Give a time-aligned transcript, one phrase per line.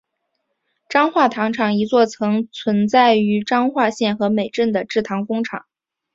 [0.89, 5.65] 彰化糖厂一座曾存在于彰化县和美镇的制糖工厂。